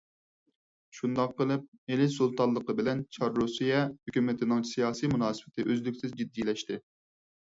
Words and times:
شۇنداق 0.99 1.33
قىلىپ، 1.41 1.65
ئىلى 1.91 2.07
سۇلتانلىقى 2.13 2.75
بىلەن 2.79 3.03
چار 3.17 3.35
رۇسىيە 3.39 3.81
ھۆكۈمىتىنىڭ 3.89 4.63
سىياسىي 4.71 5.11
مۇناسىۋىتى 5.13 5.67
ئۈزلۈكسىز 5.67 6.17
جىددىيلەشتى. 6.23 6.79